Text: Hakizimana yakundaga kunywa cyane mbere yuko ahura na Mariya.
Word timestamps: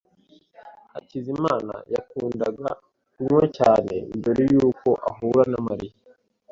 Hakizimana 0.93 1.73
yakundaga 1.93 2.67
kunywa 3.11 3.43
cyane 3.57 3.93
mbere 4.19 4.41
yuko 4.53 4.89
ahura 5.09 5.43
na 5.51 5.59
Mariya. 5.67 5.97